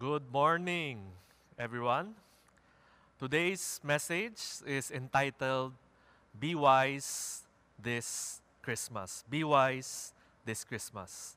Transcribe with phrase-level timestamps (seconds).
[0.00, 1.12] Good morning,
[1.58, 2.14] everyone.
[3.18, 5.74] Today's message is entitled
[6.32, 7.44] Be Wise
[7.76, 9.24] This Christmas.
[9.28, 10.14] Be Wise
[10.46, 11.36] This Christmas.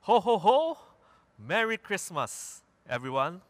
[0.00, 0.76] Ho, ho, ho!
[1.38, 3.42] Merry Christmas, everyone.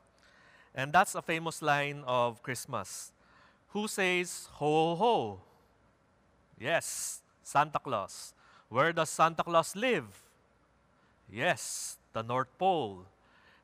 [0.74, 3.12] And that's a famous line of Christmas.
[3.68, 5.40] Who says ho, ho, ho?
[6.60, 8.34] Yes, Santa Claus.
[8.68, 10.04] Where does Santa Claus live?
[11.32, 13.06] Yes, the North Pole.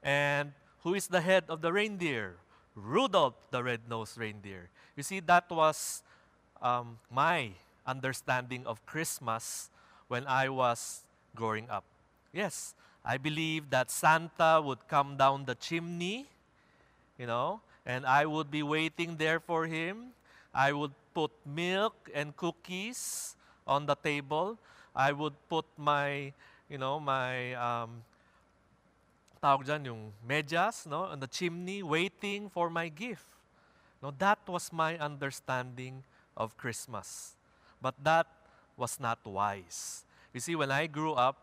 [0.02, 2.36] And who is the head of the reindeer?
[2.74, 4.70] Rudolph the red-nosed reindeer.
[4.96, 6.02] You see, that was
[6.62, 7.50] um, my
[7.86, 9.70] understanding of Christmas
[10.08, 11.02] when I was
[11.34, 11.84] growing up.
[12.32, 16.26] Yes, I believe that Santa would come down the chimney,
[17.18, 20.12] you know, and I would be waiting there for him.
[20.54, 24.58] I would put milk and cookies on the table.
[24.94, 26.32] I would put my,
[26.68, 28.02] you know, my um,
[29.40, 33.26] tawag dyan, yung medyas, no, on the chimney, waiting for my gift.
[34.02, 36.04] No, that was my understanding
[36.36, 37.36] of Christmas.
[37.80, 38.28] But that
[38.76, 40.04] was not wise.
[40.32, 41.36] You see, when I grew up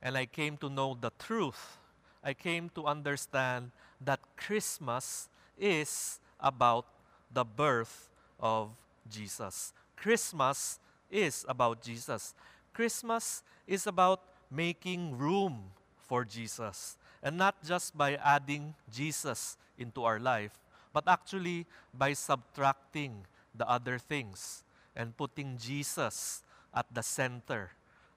[0.00, 1.78] and I came to know the truth,
[2.22, 6.86] I came to understand that Christmas is about
[7.32, 8.08] the birth
[8.40, 8.70] of
[9.08, 9.72] Jesus.
[9.96, 10.78] Christmas
[11.10, 12.34] is about Jesus.
[12.72, 16.96] Christmas is about making room for Jesus.
[17.22, 20.58] And not just by adding Jesus into our life,
[20.92, 24.64] but actually by subtracting the other things
[24.96, 26.42] and putting Jesus
[26.74, 27.70] at the center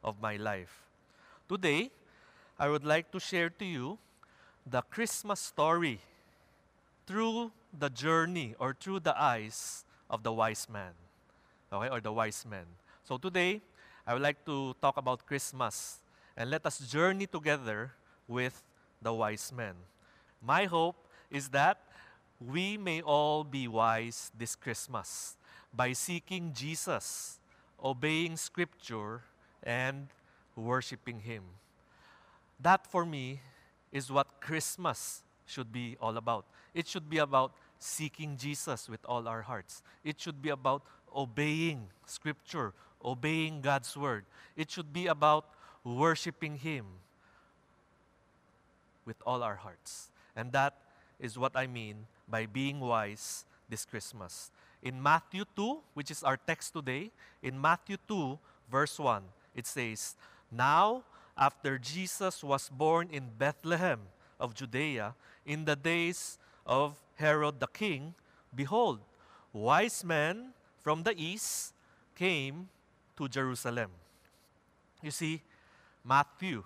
[0.04, 0.84] of my life.
[1.48, 1.92] Today,
[2.58, 3.98] I would like to share to you
[4.66, 6.00] the Christmas story
[7.06, 10.94] through the journey or through the eyes of the wise man.
[11.72, 12.66] Okay, or the wise men.
[13.04, 13.62] So today,
[14.08, 16.00] I would like to talk about Christmas
[16.38, 17.92] and let us journey together
[18.28, 18.64] with
[19.06, 19.76] the wise men.
[20.42, 20.98] My hope
[21.30, 21.78] is that
[22.42, 25.38] we may all be wise this Christmas
[25.72, 27.40] by seeking Jesus,
[27.82, 29.22] obeying Scripture,
[29.62, 30.08] and
[30.56, 31.44] worshiping Him.
[32.60, 33.42] That for me
[33.92, 36.46] is what Christmas should be all about.
[36.74, 39.84] It should be about seeking Jesus with all our hearts.
[40.04, 40.82] It should be about
[41.16, 42.74] obeying Scripture,
[43.04, 44.26] obeying God's Word.
[44.58, 45.46] It should be about
[45.84, 46.86] worshiping Him
[49.06, 50.10] with all our hearts.
[50.36, 50.76] And that
[51.20, 54.52] is what I mean by being wise this Christmas.
[54.82, 57.12] In Matthew 2, which is our text today,
[57.42, 58.38] in Matthew 2,
[58.70, 59.24] verse 1,
[59.56, 60.16] it says,
[60.52, 61.04] Now,
[61.38, 64.00] after Jesus was born in Bethlehem
[64.40, 65.16] of Judea,
[65.46, 68.14] in the days of Herod the king,
[68.54, 69.00] behold,
[69.54, 71.74] wise men from the east
[72.16, 72.70] came
[73.18, 73.92] to Jerusalem.
[75.02, 75.42] You see,
[76.04, 76.64] Matthew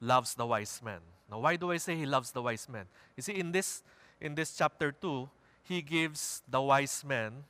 [0.00, 1.00] loves the wise men.
[1.34, 2.86] Now, why do I say he loves the wise men?
[3.16, 3.82] You see, in this,
[4.20, 5.28] in this chapter 2,
[5.64, 7.42] he gives the wise men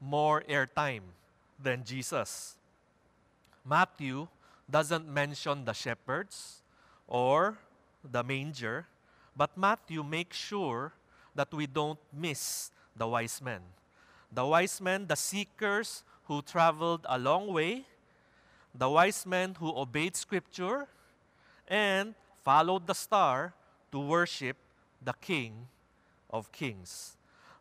[0.00, 1.02] more airtime
[1.62, 2.56] than Jesus.
[3.62, 4.28] Matthew
[4.70, 6.62] doesn't mention the shepherds
[7.06, 7.58] or
[8.02, 8.86] the manger,
[9.36, 10.94] but Matthew makes sure
[11.34, 13.60] that we don't miss the wise men.
[14.32, 17.84] The wise men, the seekers who traveled a long way,
[18.74, 20.88] the wise men who obeyed Scripture,
[21.68, 22.14] and
[22.46, 23.52] followed the star
[23.90, 24.56] to worship
[25.02, 25.66] the King
[26.30, 27.16] of Kings.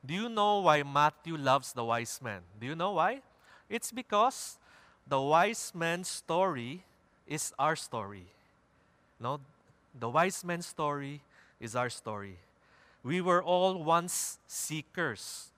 [0.05, 2.41] Do you know why Matthew loves the wise men?
[2.59, 3.21] Do you know why?
[3.67, 4.59] It's because
[5.07, 6.83] the wise man's story
[7.25, 8.27] is our story.
[9.19, 9.39] No,
[9.99, 11.21] the wise man's story
[11.59, 12.37] is our story.
[13.01, 15.49] We were all once seekers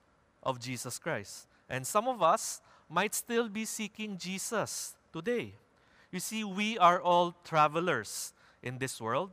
[0.41, 1.47] of Jesus Christ.
[1.69, 5.51] And some of us might still be seeking Jesus today.
[6.13, 8.31] You see, we are all travelers
[8.67, 9.31] in this world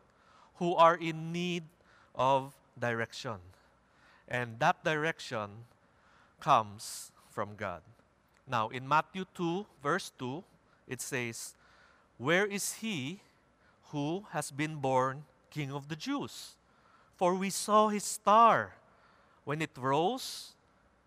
[0.56, 1.64] who are in need
[2.14, 3.36] of direction.
[4.28, 5.66] And that direction
[6.40, 7.82] comes from God.
[8.46, 10.44] Now, in Matthew 2, verse 2,
[10.86, 11.54] it says,
[12.16, 13.20] Where is he
[13.90, 16.54] who has been born King of the Jews?
[17.16, 18.74] For we saw his star
[19.44, 20.52] when it rose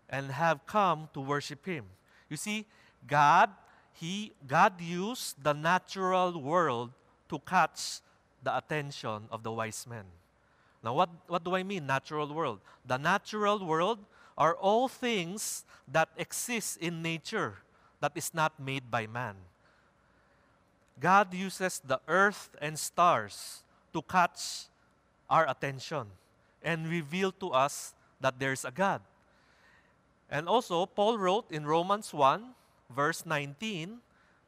[0.08, 1.84] and have come to worship him.
[2.28, 2.66] You see,
[3.06, 3.50] God,
[3.92, 6.90] he, God used the natural world
[7.28, 8.00] to catch
[8.48, 10.08] the attention of the wise men.
[10.82, 12.60] Now, what, what do I mean, natural world?
[12.86, 13.98] The natural world
[14.38, 17.58] are all things that exist in nature
[18.00, 19.34] that is not made by man.
[20.98, 23.60] God uses the earth and stars
[23.92, 24.72] to catch
[25.28, 26.06] our attention
[26.62, 29.02] and reveal to us that there's a God.
[30.30, 32.44] And also, Paul wrote in Romans 1,
[32.88, 33.98] verse 19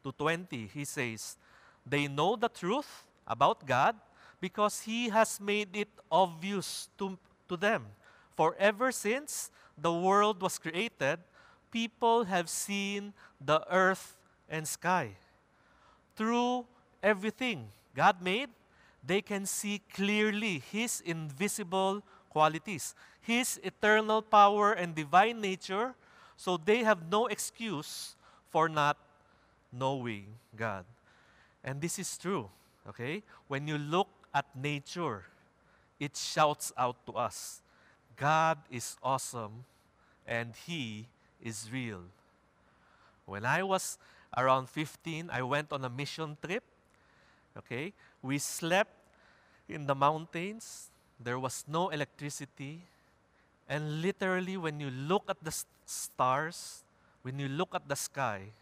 [0.03, 1.37] to 20, he says,
[1.85, 3.95] They know the truth about God,
[4.39, 7.85] because he has made it obvious to, to them.
[8.35, 11.19] For ever since the world was created,
[11.71, 14.15] people have seen the earth
[14.49, 15.11] and sky.
[16.15, 16.65] Through
[17.01, 18.49] everything God made,
[19.03, 25.95] they can see clearly His invisible qualities, His eternal power and divine nature,
[26.37, 28.15] so they have no excuse
[28.49, 28.97] for not
[29.71, 30.85] knowing God.
[31.63, 32.49] And this is true,
[32.87, 33.23] okay?
[33.47, 35.25] When you look at nature,
[35.99, 37.61] it shouts out to us
[38.17, 39.65] God is awesome
[40.27, 41.07] and He
[41.41, 42.05] is real.
[43.25, 43.97] When I was
[44.37, 46.63] around 15, I went on a mission trip.
[47.57, 47.93] Okay?
[48.21, 48.93] We slept
[49.67, 50.91] in the mountains.
[51.19, 52.85] There was no electricity.
[53.67, 55.53] And literally, when you look at the
[55.85, 56.83] stars,
[57.23, 58.53] when you look at the sky,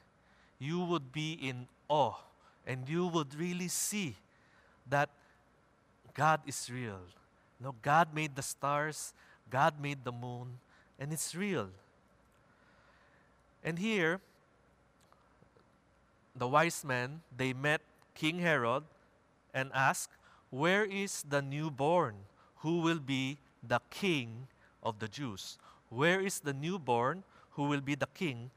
[0.57, 2.29] you would be in awe
[2.69, 4.16] and you would really see
[4.88, 5.10] that
[6.13, 7.01] God is real.
[7.60, 9.12] No, God made the stars,
[9.50, 10.60] God made the moon,
[11.00, 11.69] and it's real.
[13.63, 14.21] And here,
[16.36, 17.81] the wise men, they met
[18.13, 18.83] King Herod
[19.51, 20.12] and asked,
[20.51, 22.13] Where is the newborn
[22.57, 24.48] who will be the king
[24.83, 25.57] of the Jews?
[25.89, 27.24] Where is the newborn
[27.54, 28.51] who will be the king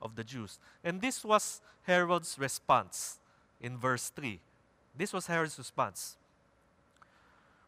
[0.00, 0.58] of the Jews?
[0.82, 3.18] And this was Herod's response
[3.60, 4.40] in verse 3.
[4.96, 6.16] This was Herod's response.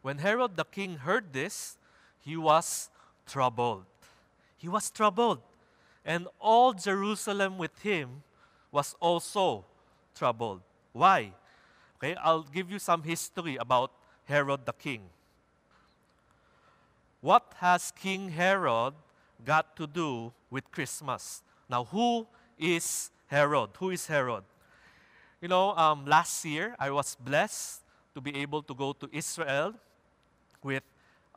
[0.02, 1.76] When Herod the king heard this,
[2.20, 2.90] he was
[3.26, 3.84] troubled.
[4.56, 5.40] He was troubled.
[6.04, 8.22] And all Jerusalem with him
[8.72, 9.64] was also
[10.14, 10.62] troubled.
[10.92, 11.32] Why?
[11.98, 13.92] Okay, I'll give you some history about
[14.24, 15.02] Herod the king.
[17.20, 18.94] What has King Herod
[19.44, 21.42] got to do with Christmas?
[21.68, 22.26] Now, who
[22.58, 23.70] is Herod?
[23.78, 24.44] Who is Herod?
[25.40, 27.80] You know, um, last year I was blessed
[28.14, 29.74] to be able to go to Israel
[30.62, 30.82] with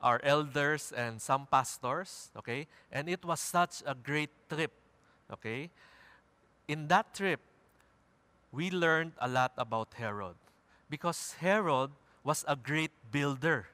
[0.02, 2.68] our elders and some pastors, okay?
[2.92, 4.72] And it was such a great trip,
[5.32, 5.70] okay?
[6.68, 7.40] In that trip,
[8.52, 10.36] we learned a lot about Herod
[10.90, 11.92] because Herod
[12.24, 13.68] was a great builder.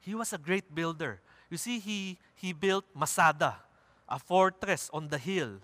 [0.00, 1.20] He was a great builder.
[1.48, 3.56] You see, he, he built Masada,
[4.08, 5.60] a fortress on the hill.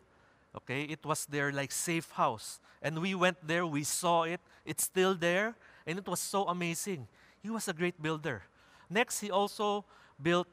[0.57, 2.61] Okay, it was their like safe house.
[2.83, 5.55] And we went there, we saw it, it's still there,
[5.87, 7.09] and it was so amazing.
[7.43, 8.43] He was a great builder.
[8.89, 9.85] Next, he also
[10.21, 10.49] built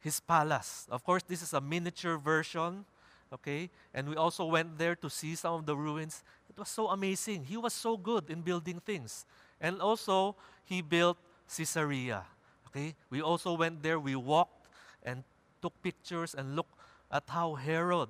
[0.00, 0.86] his palace.
[0.90, 2.84] Of course, this is a miniature version,
[3.32, 3.70] okay?
[3.94, 6.22] And we also went there to see some of the ruins.
[6.48, 7.44] It was so amazing.
[7.44, 9.26] He was so good in building things.
[9.60, 11.18] And also, he built
[11.56, 12.24] Caesarea.
[12.68, 12.94] Okay?
[13.10, 14.68] We also went there, we walked
[15.02, 15.24] and
[15.60, 16.74] took pictures and looked
[17.10, 18.08] at how Herod,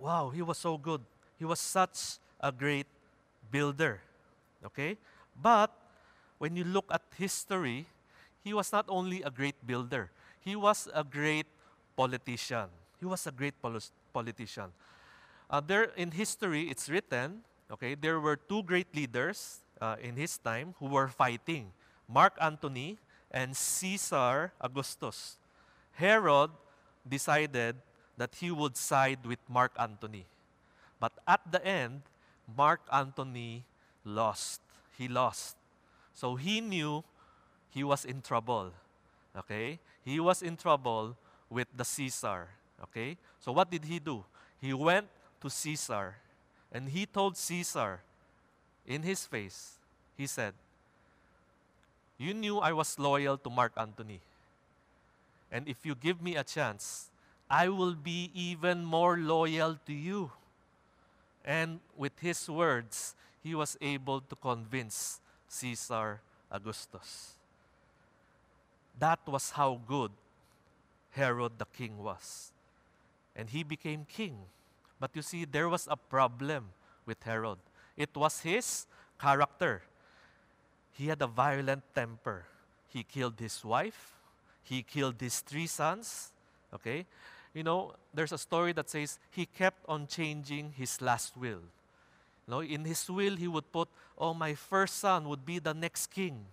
[0.00, 1.00] wow, he was so good.
[1.38, 2.86] He was such a great
[3.50, 4.00] builder.
[4.64, 4.96] Okay?
[5.40, 5.70] But
[6.38, 7.86] when you look at history,
[8.42, 10.10] he was not only a great builder,
[10.40, 11.46] he was a great
[11.96, 12.66] politician.
[12.98, 13.78] He was a great pol-
[14.12, 14.72] politician.
[15.50, 17.40] Uh, there in history, it's written,
[17.70, 21.72] okay, there were two great leaders uh, in his time who were fighting
[22.08, 22.98] Mark Antony
[23.30, 25.36] and Caesar Augustus.
[25.92, 26.50] Herod
[27.06, 27.76] decided
[28.18, 30.26] that he would side with Mark Antony.
[31.00, 32.02] But at the end,
[32.56, 33.64] Mark Antony
[34.04, 34.60] lost.
[34.98, 35.56] He lost.
[36.12, 37.04] So he knew
[37.70, 38.72] he was in trouble.
[39.36, 39.78] Okay?
[40.04, 41.16] He was in trouble
[41.48, 42.48] with the Caesar.
[42.82, 43.16] Okay?
[43.40, 44.24] So what did he do?
[44.60, 45.06] He went
[45.40, 46.16] to Caesar
[46.72, 48.00] and he told Caesar
[48.86, 49.78] in his face,
[50.16, 50.54] he said,
[52.18, 54.20] You knew I was loyal to Mark Antony.
[55.52, 57.08] And if you give me a chance,
[57.50, 60.30] I will be even more loyal to you.
[61.44, 67.32] And with his words, he was able to convince Caesar Augustus.
[68.98, 70.10] That was how good
[71.12, 72.52] Herod the king was.
[73.34, 74.36] And he became king.
[75.00, 76.70] But you see, there was a problem
[77.06, 77.58] with Herod.
[77.96, 78.86] It was his
[79.18, 79.82] character.
[80.92, 82.44] He had a violent temper.
[82.88, 84.14] He killed his wife.
[84.64, 86.32] He killed his three sons.
[86.74, 87.06] Okay?
[87.54, 91.62] You know, there's a story that says he kept on changing his last will.
[92.46, 95.74] You know, in his will, he would put, oh, my first son would be the
[95.74, 96.46] next king.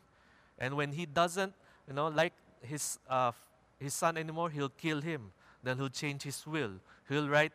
[0.57, 1.53] And when he doesn't,
[1.87, 3.31] you know, like his, uh,
[3.79, 5.31] his son anymore, he'll kill him.
[5.63, 6.71] Then he'll change his will.
[7.09, 7.53] He'll write,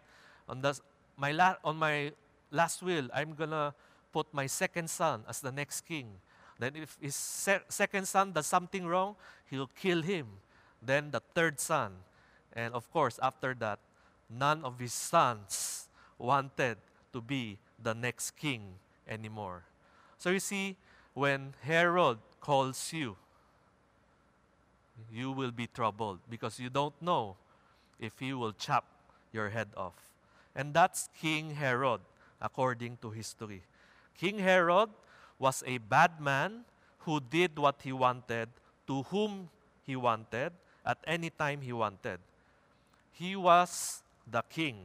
[0.49, 0.79] on, the,
[1.17, 2.13] my la- on my
[2.51, 3.75] last will, I'm going to
[4.13, 6.09] put my second son as the next king.
[6.59, 9.17] Then, if his se- second son does something wrong,
[9.49, 10.27] he'll kill him.
[10.83, 11.93] Then, the third son.
[12.55, 13.79] And of course, after that,
[14.29, 15.89] none of his sons
[16.19, 16.79] wanted
[17.13, 18.75] to be the next king
[19.09, 19.65] anymore.
[20.19, 20.77] So, you see,
[21.15, 23.17] when Herod calls you,
[25.13, 27.37] you will be troubled because you don't know
[27.99, 28.85] if he will chop
[29.33, 29.95] your head off.
[30.55, 32.01] And that's King Herod,
[32.41, 33.63] according to history.
[34.19, 34.91] King Herod
[35.39, 36.65] was a bad man
[37.01, 38.49] who did what he wanted
[38.87, 39.49] to whom
[39.87, 40.53] he wanted
[40.85, 42.19] at any time he wanted.
[43.13, 44.77] He was the king.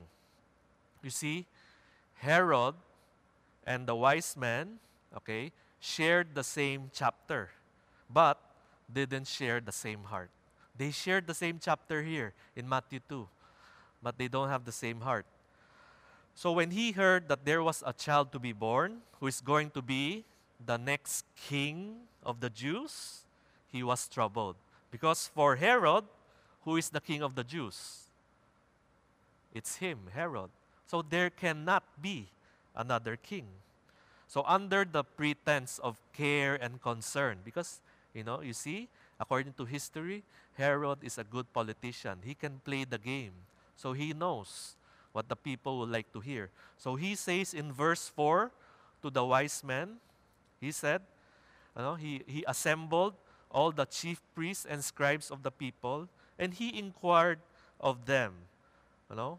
[1.02, 1.46] You see,
[2.16, 2.76] Herod
[3.66, 4.80] and the wise men,
[5.16, 7.50] okay, shared the same chapter,
[8.10, 8.40] but
[8.92, 10.30] didn't share the same heart.
[10.78, 13.28] They shared the same chapter here in Matthew 2,
[14.02, 15.26] but they don't have the same heart.
[16.34, 19.70] So when he heard that there was a child to be born who is going
[19.72, 20.26] to be
[20.64, 23.24] the next king of the Jews,
[23.72, 24.56] he was troubled.
[24.92, 26.04] Because for Herod,
[26.64, 28.05] who is the king of the Jews?
[29.56, 30.52] It's him, Herod.
[30.86, 32.28] So there cannot be
[32.76, 33.48] another king.
[34.28, 37.80] So under the pretense of care and concern, because
[38.14, 38.88] you know, you see,
[39.20, 42.20] according to history, Herod is a good politician.
[42.24, 43.34] He can play the game.
[43.76, 44.76] So he knows
[45.12, 46.50] what the people would like to hear.
[46.78, 48.52] So he says in verse 4
[49.02, 49.98] to the wise men,
[50.60, 51.02] he said,
[51.76, 53.14] you know, he, he assembled
[53.52, 56.08] all the chief priests and scribes of the people,
[56.40, 57.40] and he inquired
[57.80, 58.34] of them,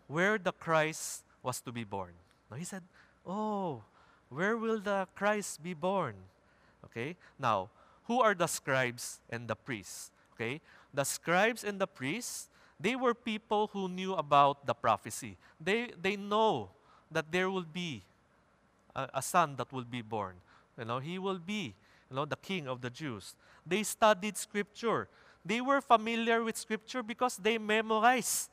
[0.07, 2.13] where the Christ was to be born.
[2.51, 2.83] Now he said,
[3.27, 3.83] Oh,
[4.29, 6.15] where will the Christ be born?
[6.85, 7.71] Okay, now,
[8.05, 10.11] who are the scribes and the priests?
[10.35, 10.61] Okay,
[10.95, 15.37] the scribes and the priests, they were people who knew about the prophecy.
[15.61, 16.71] They, they know
[17.11, 18.03] that there will be
[18.95, 20.35] a, a son that will be born.
[20.79, 21.75] You know, he will be,
[22.11, 23.35] you know, the king of the Jews.
[23.67, 25.09] They studied scripture.
[25.45, 28.51] They were familiar with scripture because they memorized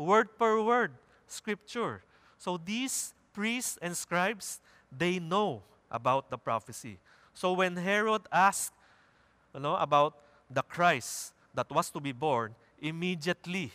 [0.00, 0.92] word per word
[1.26, 2.02] scripture.
[2.38, 6.98] So these priests and scribes, they know about the prophecy.
[7.34, 8.72] So when Herod asked
[9.54, 10.14] you know, about
[10.48, 13.72] the Christ that was to be born, immediately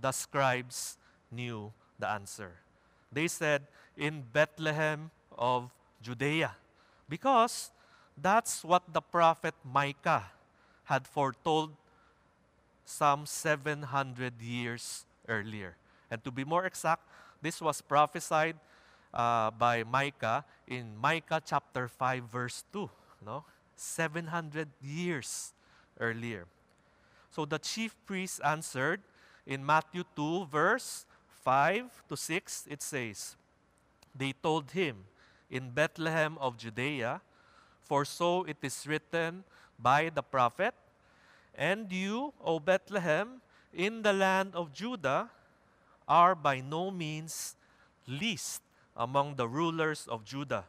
[0.00, 0.96] the scribes
[1.30, 2.52] knew the answer.
[3.12, 3.62] They said,
[3.96, 6.56] in Bethlehem of Judea,
[7.08, 7.70] because
[8.16, 10.24] that's what the prophet Micah
[10.84, 11.70] had foretold
[12.84, 15.76] some 700 years earlier.
[16.10, 17.08] And to be more exact,
[17.40, 18.56] this was prophesied
[19.14, 22.88] uh, by Micah in Micah chapter 5, verse 2.
[23.24, 23.44] No?
[23.76, 25.52] 700 years
[25.98, 26.46] earlier.
[27.30, 29.00] So the chief priest answered
[29.46, 31.06] in Matthew 2, verse
[31.44, 33.36] 5 to 6, it says,
[34.14, 35.04] They told him,
[35.50, 37.20] In Bethlehem of Judea,
[37.80, 39.44] for so it is written
[39.78, 40.74] by the prophet,
[41.54, 43.41] And you, O Bethlehem,
[43.72, 45.30] in the land of Judah,
[46.06, 47.56] are by no means
[48.06, 48.62] least
[48.96, 50.64] among the rulers of Judah.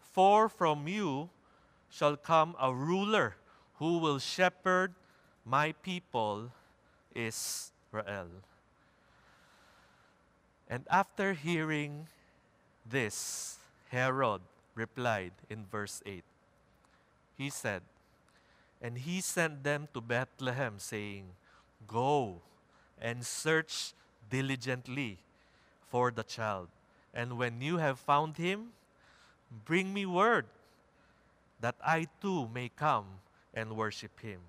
[0.00, 1.30] For from you
[1.88, 3.36] shall come a ruler
[3.76, 4.92] who will shepherd
[5.44, 6.52] my people
[7.14, 8.28] Israel.
[10.68, 12.08] And after hearing
[12.88, 14.40] this, Herod
[14.74, 16.24] replied in verse 8.
[17.36, 17.82] He said,
[18.80, 21.36] And he sent them to Bethlehem, saying,
[21.86, 22.42] Go
[23.00, 23.94] and search
[24.30, 25.18] diligently
[25.88, 26.68] for the child.
[27.12, 28.72] And when you have found him,
[29.64, 30.46] bring me word
[31.60, 33.06] that I too may come
[33.54, 34.40] and worship him.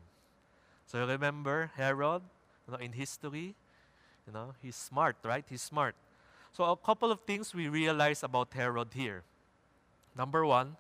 [0.87, 2.21] So remember Herod,
[2.67, 3.55] you know, in history,
[4.25, 5.43] you know, he's smart, right?
[5.49, 5.95] He's smart.
[6.53, 9.23] So a couple of things we realize about Herod here.
[10.15, 10.77] Number one,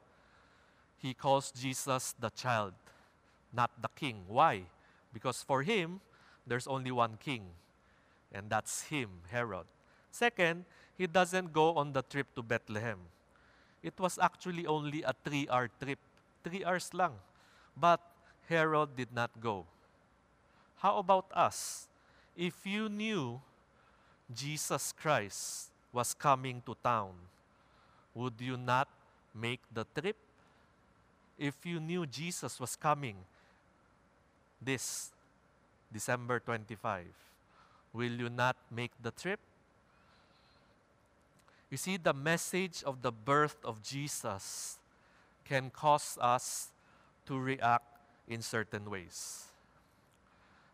[0.97, 2.73] he calls Jesus the child,
[3.51, 4.23] not the king.
[4.27, 4.63] Why?
[5.13, 5.99] Because for him,
[6.45, 7.43] there's only one king,
[8.31, 9.65] and that's him, Herod.
[10.11, 10.65] Second,
[10.97, 12.99] he doesn't go on the trip to Bethlehem.
[13.81, 15.99] It was actually only a three hour trip
[16.43, 17.15] Three hours lang.
[17.75, 18.03] But
[18.51, 19.65] Herod did not go.
[20.83, 21.87] How about us?
[22.35, 23.39] If you knew
[24.27, 27.15] Jesus Christ was coming to town,
[28.13, 28.91] would you not
[29.33, 30.17] make the trip?
[31.39, 33.15] If you knew Jesus was coming
[34.61, 35.12] this
[35.93, 37.05] December 25,
[37.93, 39.39] will you not make the trip?
[41.69, 44.77] You see, the message of the birth of Jesus
[45.45, 46.69] can cause us
[47.25, 47.85] to react
[48.27, 49.45] in certain ways.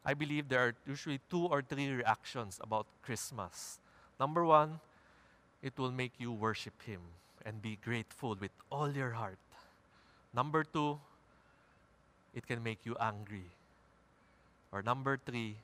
[0.06, 3.80] I believe there are usually two or three reactions about Christmas.
[4.20, 4.80] Number one,
[5.62, 7.02] it will make you worship Him
[7.46, 9.40] and be grateful with all your heart.
[10.34, 11.00] Number two,
[12.34, 13.52] it can make you angry.
[14.72, 15.56] Or number three,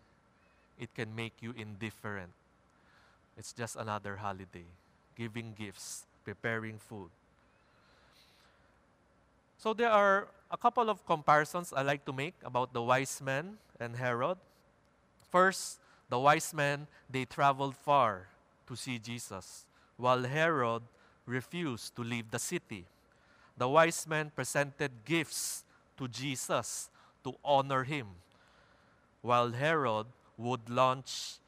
[0.80, 2.32] it can make you indifferent.
[3.38, 4.66] It's just another holiday,
[5.16, 7.10] giving gifts, preparing food.
[9.58, 13.58] So there are a couple of comparisons I like to make about the wise men
[13.80, 14.38] and Herod.
[15.32, 18.28] First, the wise men, they traveled far
[18.68, 19.66] to see Jesus,
[19.98, 20.84] while Herod
[21.26, 22.86] refused to leave the city.
[23.58, 25.64] The wise men presented gifts
[25.98, 26.90] to Jesus
[27.24, 28.08] to honor him,
[29.26, 30.06] while Herod
[30.38, 31.42] would launch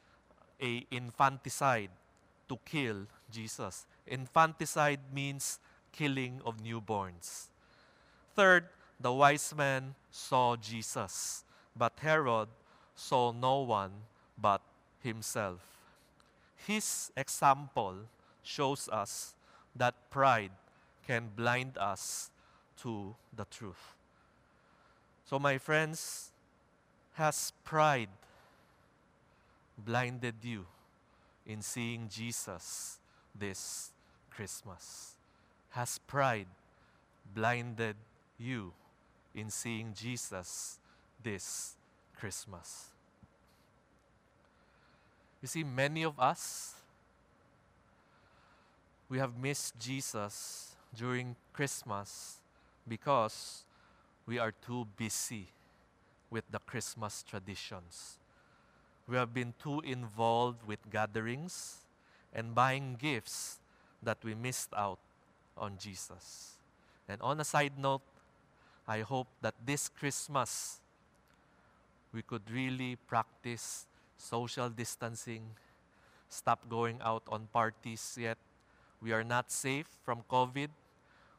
[0.60, 1.90] a infanticide
[2.48, 3.86] to kill Jesus.
[4.04, 5.60] Infanticide means
[5.92, 7.46] killing of newborns.
[8.34, 8.66] Third,
[8.98, 11.44] the wise men saw Jesus,
[11.76, 12.48] but Herod
[12.96, 13.92] saw no one
[14.36, 14.60] but
[15.00, 15.62] himself.
[16.66, 17.94] His example
[18.42, 19.34] shows us
[19.76, 20.50] that pride
[21.06, 22.30] can blind us
[22.82, 23.94] to the truth.
[25.26, 26.32] So, my friends,
[27.18, 28.08] has pride
[29.76, 30.64] blinded you
[31.44, 33.00] in seeing Jesus
[33.34, 33.90] this
[34.30, 35.16] Christmas?
[35.70, 36.46] Has pride
[37.34, 37.96] blinded
[38.38, 38.72] you
[39.34, 40.78] in seeing Jesus
[41.20, 41.74] this
[42.16, 42.86] Christmas?
[45.42, 46.74] You see, many of us,
[49.08, 52.36] we have missed Jesus during Christmas
[52.86, 53.64] because
[54.24, 55.48] we are too busy
[56.30, 58.18] with the Christmas traditions.
[59.06, 61.86] We have been too involved with gatherings
[62.32, 63.58] and buying gifts
[64.02, 64.98] that we missed out
[65.56, 66.58] on Jesus.
[67.08, 68.02] And on a side note,
[68.86, 70.80] I hope that this Christmas
[72.12, 75.42] we could really practice social distancing,
[76.28, 78.38] stop going out on parties yet.
[79.00, 80.68] We are not safe from COVID.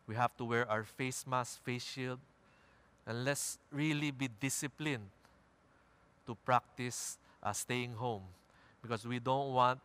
[0.08, 2.20] We have to wear our face mask, face shield,
[3.10, 5.10] and let's really be disciplined
[6.28, 8.22] to practice uh, staying home
[8.84, 9.80] because we don't want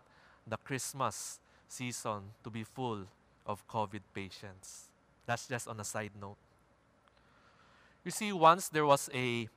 [0.46, 3.06] the Christmas season to be full
[3.46, 4.90] of COVID patients.
[5.24, 6.36] That's just on a side note.
[8.04, 9.48] You see, once there was a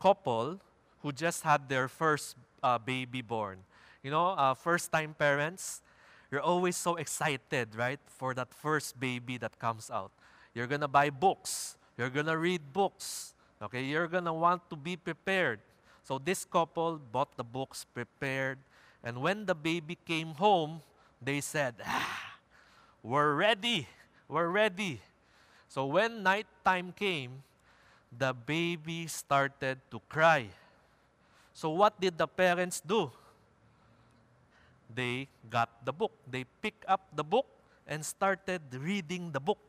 [0.00, 0.58] couple
[1.02, 3.58] who just had their first uh, baby born.
[4.02, 5.82] You know, uh, first time parents,
[6.30, 10.10] you're always so excited, right, for that first baby that comes out.
[10.54, 15.60] You're gonna buy books, you're gonna read books, okay, you're gonna want to be prepared.
[16.00, 18.56] So this couple bought the books, prepared,
[19.04, 20.80] and when the baby came home,
[21.20, 22.40] they said, ah,
[23.04, 23.84] We're ready,
[24.32, 25.04] we're ready.
[25.68, 27.44] So when night time came,
[28.08, 30.48] the baby started to cry.
[31.52, 33.12] So what did the parents do?
[34.88, 36.12] They got the book.
[36.24, 37.44] They picked up the book
[37.86, 39.60] and started reading the book.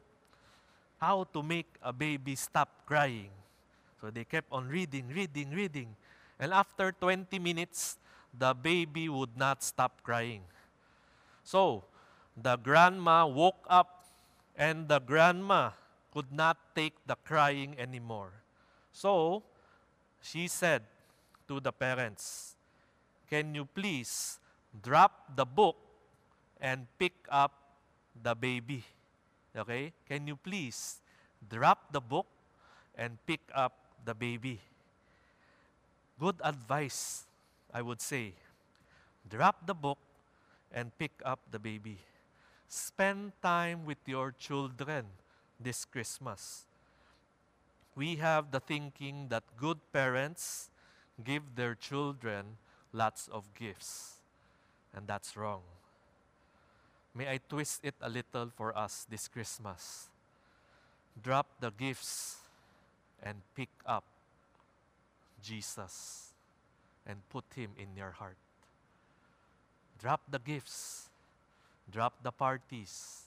[1.01, 3.33] How to make a baby stop crying.
[3.99, 5.95] So they kept on reading, reading, reading.
[6.39, 7.97] And after 20 minutes,
[8.37, 10.45] the baby would not stop crying.
[11.43, 11.83] So
[12.37, 14.05] the grandma woke up
[14.55, 15.71] and the grandma
[16.13, 18.29] could not take the crying anymore.
[18.93, 19.41] So
[20.21, 20.83] she said
[21.47, 22.53] to the parents,
[23.27, 24.37] Can you please
[24.83, 25.77] drop the book
[26.61, 27.57] and pick up
[28.21, 28.85] the baby?
[29.55, 29.93] Okay?
[30.07, 30.97] Can you please
[31.49, 32.27] drop the book
[32.95, 33.73] and pick up
[34.05, 34.59] the baby?
[36.19, 37.25] Good advice,
[37.73, 38.33] I would say.
[39.29, 39.97] Drop the book
[40.73, 41.97] and pick up the baby.
[42.67, 45.05] Spend time with your children
[45.59, 46.65] this Christmas.
[47.95, 50.69] We have the thinking that good parents
[51.23, 52.57] give their children
[52.93, 54.21] lots of gifts,
[54.95, 55.61] and that's wrong.
[57.13, 60.08] May I twist it a little for us this Christmas.
[61.21, 62.38] Drop the gifts
[63.21, 64.04] and pick up
[65.43, 66.32] Jesus
[67.06, 68.38] and put him in your heart.
[70.00, 71.10] Drop the gifts,
[71.91, 73.26] drop the parties,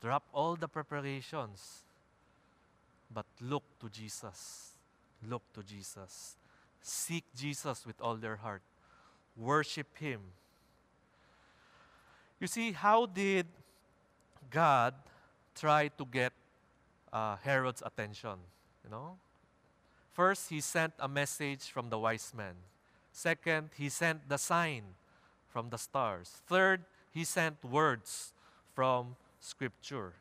[0.00, 1.82] drop all the preparations,
[3.12, 4.72] but look to Jesus.
[5.28, 6.36] Look to Jesus.
[6.82, 8.62] Seek Jesus with all their heart.
[9.36, 10.20] Worship Him.
[12.38, 13.46] You see, how did
[14.50, 14.94] God
[15.54, 16.32] try to get
[17.12, 18.36] uh, Herod's attention?
[18.84, 19.16] You know,
[20.12, 22.54] first He sent a message from the wise men.
[23.12, 24.82] Second, He sent the sign
[25.48, 26.42] from the stars.
[26.46, 28.34] Third, He sent words
[28.74, 30.12] from Scripture.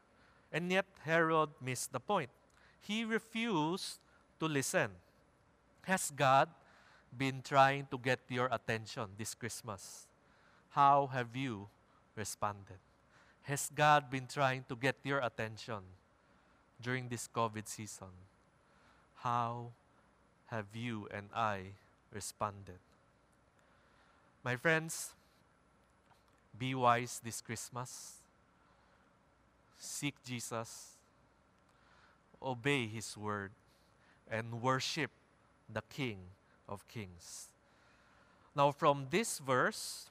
[0.53, 2.29] And yet Herod missed the point.
[2.79, 3.99] He refused
[4.39, 4.91] to listen.
[5.83, 6.47] Has God
[7.15, 10.07] been trying to get your attention this Christmas?
[10.69, 11.67] How have you
[12.15, 12.79] responded?
[13.43, 15.81] Has God been trying to get your attention
[16.81, 18.13] during this COVID season?
[19.15, 19.71] How
[20.47, 21.73] have you and I
[22.11, 22.79] responded?
[24.43, 25.13] My friends,
[26.57, 28.13] be wise this Christmas.
[29.77, 30.95] Seek Jesus
[32.41, 33.51] obey His word
[34.29, 35.11] and worship
[35.71, 36.17] the King
[36.69, 37.49] of Kings.
[38.55, 40.09] Now, from this verse,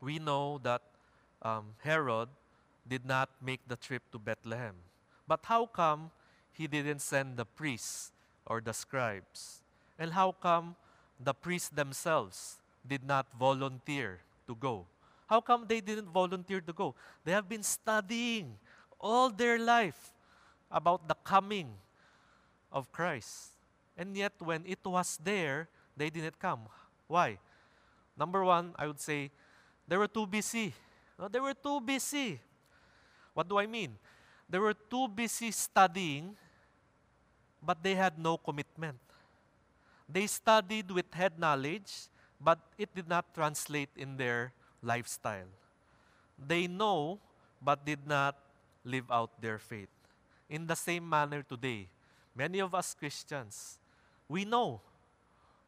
[0.00, 0.82] we know that
[1.42, 2.28] um, Herod
[2.86, 4.74] did not make the trip to Bethlehem.
[5.26, 6.10] But how come
[6.52, 8.12] he didn't send the priests
[8.46, 9.62] or the scribes?
[9.98, 10.76] And how come
[11.18, 14.86] the priests themselves did not volunteer to go?
[15.28, 16.94] How come they didn't volunteer to go?
[17.24, 18.58] They have been studying
[18.98, 20.12] all their life
[20.70, 21.68] about the coming
[22.72, 23.54] of Christ.
[23.96, 26.66] And yet, when it was there, they didn't come.
[27.06, 27.38] Why?
[28.16, 29.30] Number one, I would say
[29.86, 30.74] they were too busy.
[31.20, 32.40] No, they were too busy.
[33.34, 33.92] What do I mean?
[34.48, 36.34] They were too busy studying,
[37.62, 38.96] but they had no commitment.
[40.08, 42.08] They studied with head knowledge,
[42.40, 45.52] but it did not translate in their lifestyle.
[46.40, 47.20] They know,
[47.60, 48.34] but did not
[48.82, 49.92] live out their faith.
[50.48, 51.86] In the same manner today,
[52.34, 53.78] many of us Christians,
[54.26, 54.80] we know.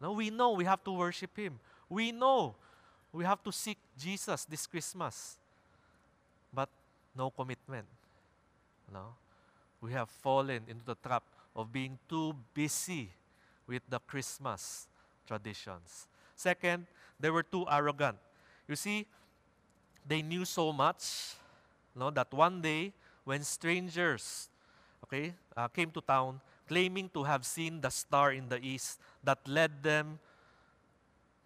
[0.00, 1.60] No, we know we have to worship Him.
[1.88, 2.56] We know
[3.12, 5.36] we have to seek Jesus this Christmas.
[6.52, 6.68] But
[7.16, 7.86] no commitment.
[8.92, 9.14] No?
[9.80, 11.22] We have fallen into the trap
[11.56, 13.10] of being too busy
[13.66, 14.86] with the Christmas
[15.26, 16.06] traditions.
[16.36, 16.86] Second,
[17.18, 18.18] they were too arrogant.
[18.68, 19.06] You see,
[20.06, 21.34] they knew so much
[21.94, 22.92] no, that one day
[23.24, 24.48] when strangers
[25.04, 29.38] okay, uh, came to town claiming to have seen the star in the east that
[29.46, 30.18] led them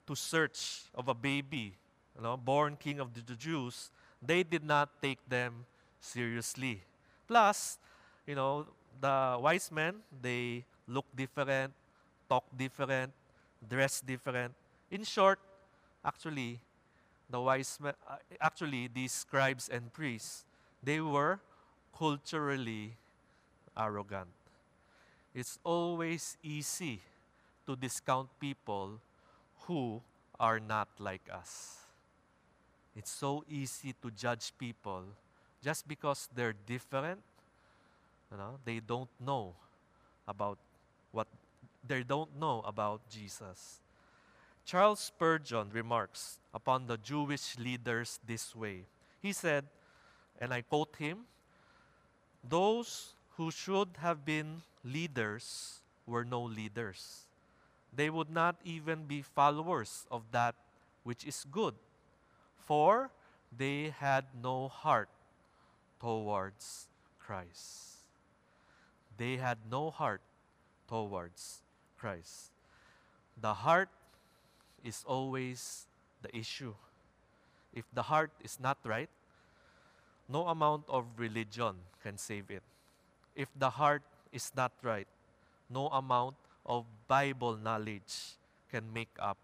[0.07, 1.75] to search of a baby
[2.17, 3.91] you know, born king of the Jews,
[4.23, 5.67] they did not take them
[6.01, 6.83] seriously.
[7.27, 7.79] Plus,
[8.27, 8.67] you know,
[9.01, 11.73] the wise men, they look different,
[12.29, 13.13] talk different,
[13.69, 14.55] dress different.
[14.91, 15.39] In short,
[16.05, 16.61] actually,
[17.31, 20.45] the wise men, uh, actually, these scribes and priests,
[20.83, 21.41] they were
[21.97, 22.97] culturally
[23.77, 24.31] arrogant.
[25.35, 27.01] It's always easy
[27.67, 29.01] to discount people
[29.67, 30.01] who
[30.39, 31.86] are not like us.
[32.97, 35.05] It's so easy to judge people
[35.63, 37.21] just because they're different.
[38.33, 39.55] You know, they don't know
[40.27, 40.59] about
[41.13, 41.29] what
[41.87, 43.81] they don't know about Jesus.
[44.65, 48.83] Charles Spurgeon remarks upon the Jewish leaders this way.
[49.23, 49.65] He said,
[50.41, 51.19] and I quote him,
[52.49, 57.27] those who should have been leaders were no leaders.
[57.95, 60.55] They would not even be followers of that
[61.05, 61.75] which is good,
[62.67, 63.11] for
[63.57, 65.09] they had no heart
[66.01, 68.03] towards Christ.
[69.17, 70.21] They had no heart
[70.89, 71.63] towards
[71.99, 72.51] Christ.
[73.41, 73.89] The heart
[74.85, 75.87] is always
[76.23, 76.75] the issue.
[77.73, 79.09] If the heart is not right,
[80.29, 82.63] no amount of religion can save it.
[83.35, 84.03] If the heart
[84.33, 85.07] is not right,
[85.71, 88.37] no amount of Bible knowledge
[88.71, 89.39] can make up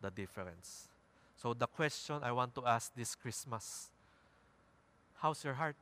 [0.00, 0.91] the difference.
[1.42, 3.90] So, the question I want to ask this Christmas
[5.18, 5.74] how's your heart?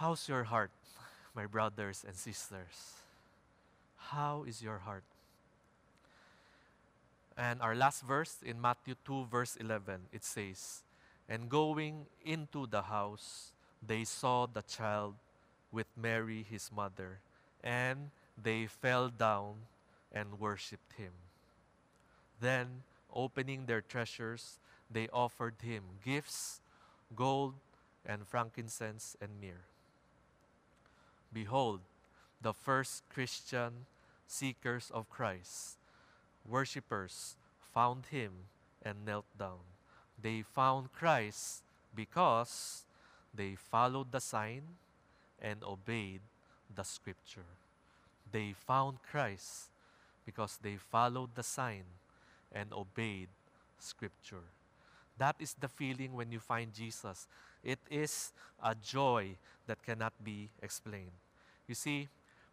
[0.00, 0.70] How's your heart,
[1.36, 2.96] my brothers and sisters?
[3.96, 5.04] How is your heart?
[7.36, 10.80] And our last verse in Matthew 2, verse 11, it says,
[11.28, 13.52] And going into the house,
[13.86, 15.12] they saw the child
[15.70, 17.20] with Mary, his mother,
[17.62, 18.08] and
[18.42, 19.68] they fell down
[20.10, 21.12] and worshipped him.
[22.42, 22.82] Then,
[23.14, 24.58] opening their treasures,
[24.90, 26.60] they offered him gifts,
[27.14, 27.54] gold,
[28.04, 29.62] and frankincense and myrrh.
[31.32, 31.80] Behold,
[32.42, 33.86] the first Christian
[34.26, 35.78] seekers of Christ,
[36.44, 37.36] worshippers,
[37.72, 38.50] found him
[38.82, 39.62] and knelt down.
[40.20, 41.62] They found Christ
[41.94, 42.84] because
[43.32, 44.62] they followed the sign
[45.40, 46.22] and obeyed
[46.74, 47.54] the scripture.
[48.32, 49.70] They found Christ
[50.26, 52.01] because they followed the sign
[52.54, 53.28] and obeyed
[53.78, 54.44] scripture.
[55.18, 57.26] That is the feeling when you find Jesus.
[57.62, 59.36] It is a joy
[59.66, 61.12] that cannot be explained.
[61.68, 62.08] You see,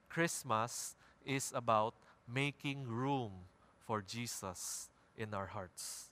[0.09, 1.93] Christmas is about
[2.31, 3.31] making room
[3.85, 6.09] for Jesus in our hearts.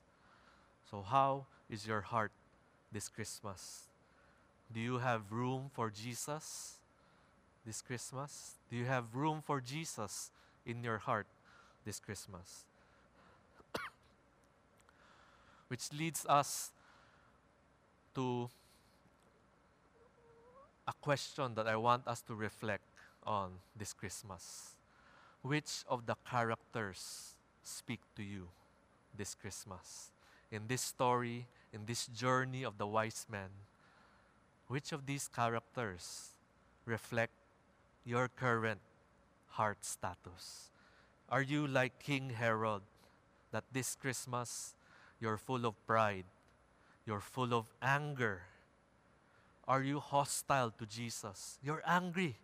[0.90, 2.32] So, how is your heart
[2.92, 3.84] this Christmas?
[4.74, 6.78] Do you have room for Jesus?
[7.68, 8.56] this Christmas?
[8.72, 10.32] Do you have room for Jesus
[10.66, 11.28] in your heart
[11.86, 12.67] this Christmas?
[15.68, 16.72] Which leads us
[18.16, 18.50] to
[20.88, 22.84] a question that I want us to reflect
[23.24, 24.76] on this Christmas.
[25.42, 28.48] Which of the characters speak to you
[29.16, 30.12] this Christmas?
[30.50, 33.50] In this story, in this journey of the wise men,
[34.68, 36.30] which of these characters
[36.86, 37.34] reflect
[38.06, 38.80] your current
[39.50, 40.72] heart status?
[41.30, 42.82] Are you like King Herod,
[43.52, 44.74] that this Christmas
[45.20, 46.26] you're full of pride,
[47.06, 48.42] you're full of anger?
[49.68, 51.60] Are you hostile to Jesus?
[51.62, 52.36] You're angry.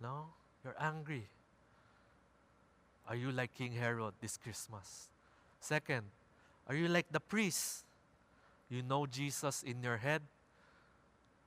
[0.00, 0.26] No?
[0.64, 1.28] You're angry.
[3.08, 5.08] Are you like King Herod this Christmas?
[5.60, 6.02] Second,
[6.68, 7.84] are you like the priest?
[8.68, 10.22] You know Jesus in your head,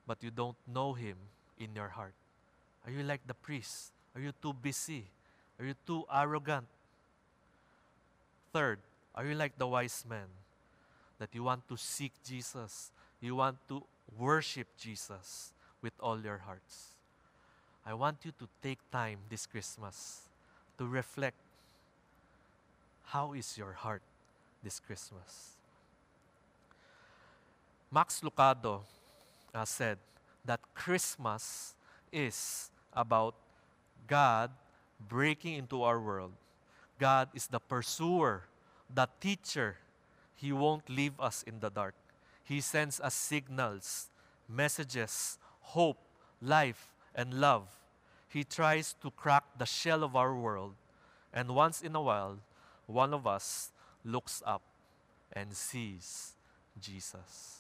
[0.08, 1.18] but you don't know him
[1.60, 2.14] in your heart.
[2.86, 3.92] Are you like the priest?
[4.16, 5.06] Are you too busy?
[5.60, 6.66] Are you too arrogant?
[8.52, 8.80] Third,
[9.14, 10.28] are you like the wise man
[11.22, 12.90] that you want to seek Jesus?
[13.22, 13.84] You want to
[14.18, 16.98] worship Jesus with all your hearts.
[17.86, 20.22] I want you to take time this Christmas
[20.80, 21.38] to reflect
[23.06, 24.02] how is your heart
[24.64, 25.58] this Christmas?
[27.92, 28.82] Max Lucado
[29.54, 30.00] uh, said
[30.44, 31.76] that Christmas
[32.12, 33.36] is about
[34.08, 34.50] God
[35.08, 36.32] breaking into our world.
[36.98, 38.44] God is the pursuer,
[38.94, 39.76] the teacher.
[40.42, 41.94] He won't leave us in the dark.
[42.44, 44.10] He sends us signals,
[44.50, 46.00] messages, hope,
[46.42, 47.68] life, and love.
[48.28, 50.74] He tries to crack the shell of our world,
[51.32, 52.40] and once in a while,
[52.88, 53.72] one of us
[54.04, 54.64] looks up
[55.32, 56.34] and sees
[56.82, 57.60] Jesus.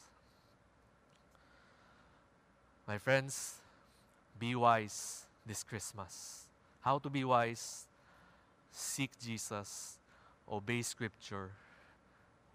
[2.87, 3.57] My friends,
[4.39, 6.45] be wise this Christmas.
[6.81, 7.85] How to be wise?
[8.71, 9.99] Seek Jesus,
[10.51, 11.51] obey Scripture,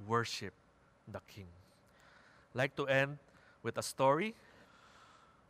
[0.05, 0.53] worship
[1.09, 1.49] the King.
[2.55, 3.19] Like to end
[3.63, 4.35] with a story.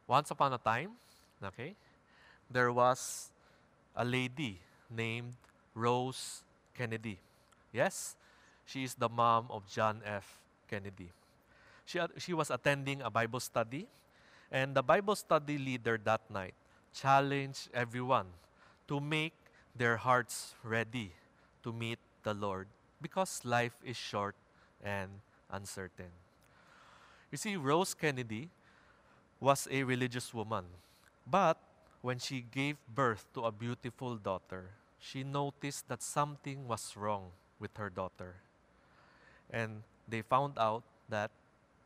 [0.06, 0.92] Once upon a time,
[1.42, 1.74] okay,
[2.50, 3.30] there was
[3.96, 5.34] a lady named
[5.74, 6.42] Rose
[6.76, 7.18] Kennedy.
[7.72, 8.14] Yes,
[8.64, 10.38] she is the mom of John F.
[10.70, 11.10] Kennedy.
[11.84, 13.86] She, she was attending a Bible study,
[14.50, 16.54] and the Bible study leader that night
[16.94, 18.26] challenged everyone
[18.88, 19.34] to make
[19.74, 21.12] their hearts ready
[21.62, 22.66] to meet the Lord
[23.00, 24.34] because life is short
[24.82, 25.10] and
[25.50, 26.10] uncertain.
[27.30, 28.48] You see, Rose Kennedy
[29.40, 30.64] was a religious woman,
[31.26, 31.58] but
[32.02, 37.76] when she gave birth to a beautiful daughter, she noticed that something was wrong with
[37.76, 38.36] her daughter.
[39.50, 41.30] And they found out that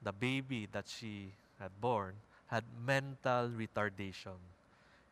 [0.02, 2.14] the baby that she had born
[2.46, 4.38] had mental retardation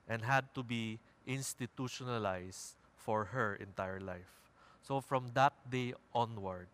[0.08, 4.47] and had to be institutionalized for her entire life.
[4.82, 6.68] So from that day onward,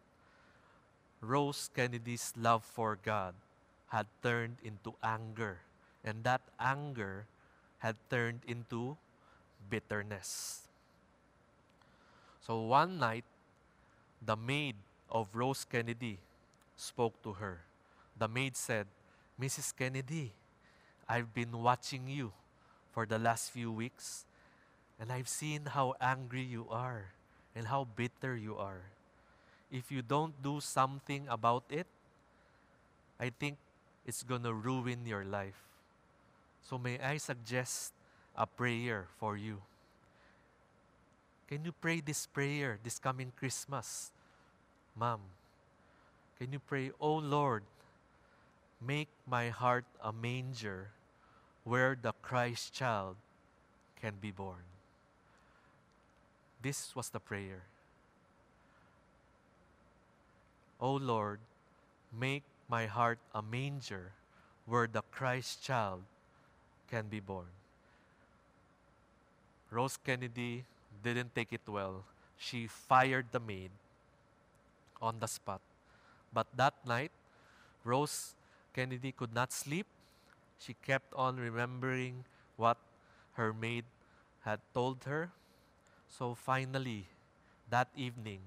[1.20, 3.34] Rose Kennedy's love for God
[3.88, 5.60] had turned into anger,
[6.04, 7.26] and that anger
[7.78, 8.96] had turned into
[9.70, 10.68] bitterness.
[12.40, 13.24] So one night,
[14.20, 14.76] the maid
[15.10, 16.18] of Rose Kennedy
[16.76, 17.62] spoke to her.
[18.18, 18.86] The maid said,
[19.40, 19.74] Mrs.
[19.74, 20.32] Kennedy,
[21.08, 22.32] I've been watching you
[22.92, 24.24] for the last few weeks,
[25.00, 27.14] and I've seen how angry you are
[27.54, 28.82] and how bitter you are.
[29.70, 31.86] If you don't do something about it,
[33.18, 33.56] I think
[34.06, 35.58] it's going to ruin your life.
[36.62, 37.92] So, may I suggest
[38.36, 39.62] a prayer for you?
[41.48, 44.10] Can you pray this prayer this coming Christmas?
[44.96, 45.20] Mom,
[46.38, 47.62] can you pray, Oh Lord,
[48.80, 50.90] make my heart a manger
[51.64, 53.16] where the Christ child
[54.00, 54.73] can be born?
[56.64, 57.68] This was the prayer.
[60.80, 61.38] O Lord,
[62.08, 64.16] make my heart a manger
[64.64, 66.00] where the Christ child
[66.88, 67.52] can be born.
[69.70, 70.64] Rose Kennedy
[71.04, 72.08] didn't take it well.
[72.38, 73.68] She fired the maid
[75.02, 75.60] on the spot.
[76.32, 77.12] But that night,
[77.84, 78.32] Rose
[78.72, 79.86] Kennedy could not sleep.
[80.58, 82.24] She kept on remembering
[82.56, 82.78] what
[83.34, 83.84] her maid
[84.48, 85.28] had told her.
[86.14, 87.10] So finally,
[87.70, 88.38] that evening,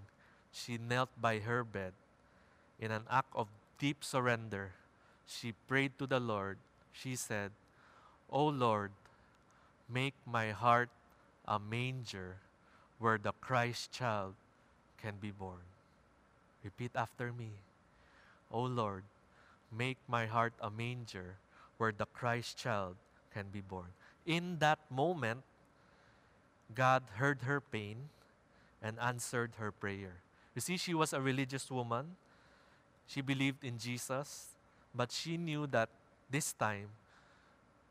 [0.56, 1.92] she knelt by her bed.
[2.80, 4.72] In an act of deep surrender,
[5.28, 6.58] she prayed to the Lord.
[6.94, 7.52] She said,
[8.32, 8.92] O Lord,
[9.92, 10.88] make my heart
[11.44, 12.40] a manger
[13.00, 14.36] where the Christ child
[14.96, 15.68] can be born.
[16.64, 17.52] Repeat after me.
[18.50, 19.04] O Lord,
[19.76, 21.36] make my heart a manger
[21.76, 22.96] where the Christ child
[23.34, 23.92] can be born.
[24.26, 25.44] In that moment,
[26.74, 28.10] God heard her pain
[28.82, 30.22] and answered her prayer.
[30.56, 32.16] You see, she was a religious woman.
[33.08, 34.48] She believed in Jesus,
[34.94, 35.90] but she knew that
[36.30, 36.90] this time,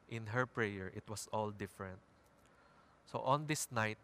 [0.08, 1.98] in her prayer, it was all different.
[3.10, 3.98] So on this night,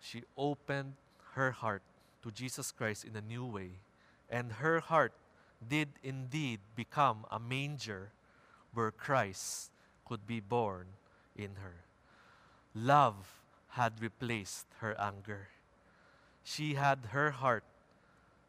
[0.00, 0.94] she opened
[1.34, 1.82] her heart
[2.22, 3.70] to Jesus Christ in a new way,
[4.30, 5.12] and her heart
[5.68, 8.10] did indeed become a manger
[8.74, 9.70] where Christ
[10.06, 10.86] could be born
[11.36, 11.84] in her.
[12.74, 13.41] Love
[13.72, 15.48] had replaced her anger.
[16.44, 17.64] She had her heart,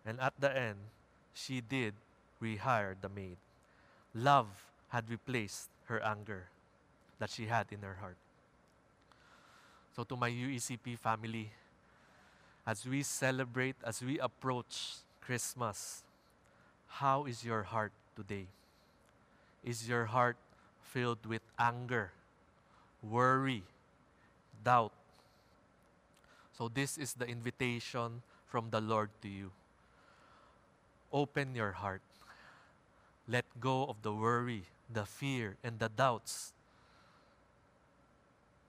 [0.05, 0.79] and at the end,
[1.33, 1.93] she did
[2.41, 3.37] rehire the maid.
[4.13, 4.47] Love
[4.89, 6.49] had replaced her anger
[7.19, 8.17] that she had in her heart.
[9.95, 11.51] So, to my UECP family,
[12.65, 16.03] as we celebrate, as we approach Christmas,
[16.87, 18.47] how is your heart today?
[19.63, 20.35] Is your heart
[20.81, 22.11] filled with anger,
[23.01, 23.63] worry,
[24.63, 24.91] doubt?
[26.57, 29.51] So, this is the invitation from the Lord to you.
[31.11, 32.01] Open your heart.
[33.27, 36.53] Let go of the worry, the fear, and the doubts.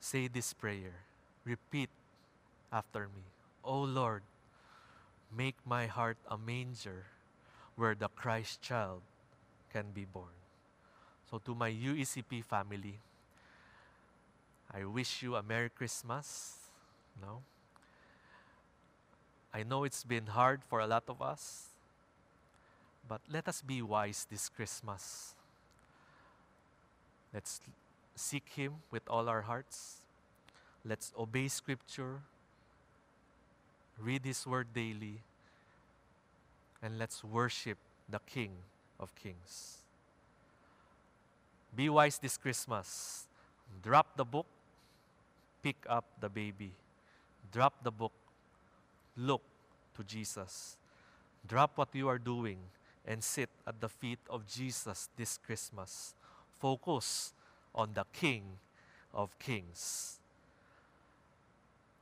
[0.01, 1.05] Say this prayer.
[1.45, 1.91] Repeat
[2.73, 3.29] after me.
[3.63, 4.23] O Lord,
[5.29, 7.05] make my heart a manger
[7.77, 9.03] where the Christ child
[9.73, 10.33] can be born.
[11.31, 13.01] So, to my UECP family,
[14.73, 16.57] I wish you a Merry Christmas.
[17.21, 17.43] No?
[19.55, 21.69] I know it's been hard for a lot of us,
[23.09, 25.37] but let us be wise this Christmas.
[27.33, 27.61] Let's
[28.17, 29.99] seek Him with all our hearts.
[30.85, 32.23] Let's obey Scripture,
[33.97, 35.23] read His Word daily,
[36.83, 38.51] and let's worship the King
[38.99, 39.79] of Kings.
[41.77, 43.29] Be wise this Christmas.
[43.83, 44.47] Drop the book,
[45.63, 46.73] pick up the baby.
[47.53, 48.13] Drop the book,
[49.17, 49.43] look
[49.97, 50.77] to Jesus.
[51.47, 52.59] Drop what you are doing
[53.07, 56.15] and sit at the feet of Jesus this Christmas.
[56.59, 57.33] Focus
[57.75, 58.43] on the King
[59.13, 60.21] of Kings.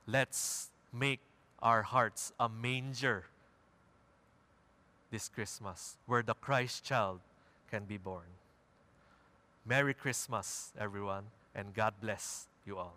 [0.07, 1.19] Let's make
[1.61, 3.25] our hearts a manger
[5.11, 7.19] this Christmas where the Christ child
[7.69, 8.25] can be born.
[9.65, 12.95] Merry Christmas, everyone, and God bless you all.